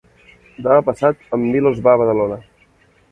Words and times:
Demà 0.67 0.77
passat 0.87 1.21
en 1.37 1.43
Milos 1.49 1.83
va 1.89 1.93
a 1.93 1.99
Badalona. 2.03 2.39